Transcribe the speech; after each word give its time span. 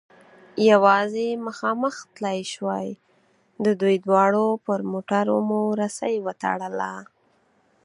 یوازې 0.69 1.27
مخامخ 1.47 1.95
تلای 2.15 2.39
شوای، 2.53 2.87
د 3.65 3.67
دوی 3.81 3.95
دواړو 4.05 4.45
پر 4.65 4.79
موټرو 4.91 5.37
مو 5.49 5.61
رسۍ 5.81 6.15
و 6.25 6.27
تړل. 6.41 6.79